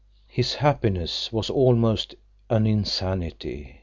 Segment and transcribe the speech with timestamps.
[0.29, 2.15] His happiness was almost
[2.49, 3.79] an insanity.